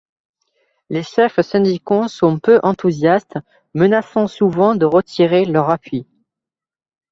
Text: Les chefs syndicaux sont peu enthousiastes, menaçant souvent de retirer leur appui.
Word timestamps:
Les 0.89 1.03
chefs 1.03 1.39
syndicaux 1.41 2.07
sont 2.07 2.39
peu 2.39 2.59
enthousiastes, 2.63 3.37
menaçant 3.75 4.25
souvent 4.25 4.73
de 4.73 4.87
retirer 4.87 5.45
leur 5.45 5.69
appui. 5.69 6.07